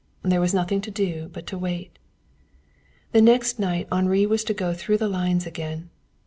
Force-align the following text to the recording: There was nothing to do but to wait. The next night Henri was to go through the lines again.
There 0.23 0.41
was 0.41 0.51
nothing 0.51 0.81
to 0.81 0.89
do 0.89 1.29
but 1.31 1.45
to 1.45 1.59
wait. 1.59 1.99
The 3.11 3.21
next 3.21 3.59
night 3.59 3.87
Henri 3.91 4.25
was 4.25 4.43
to 4.45 4.53
go 4.55 4.73
through 4.73 4.97
the 4.97 5.07
lines 5.07 5.45
again. 5.45 5.91